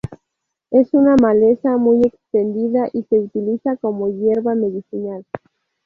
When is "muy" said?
1.77-2.01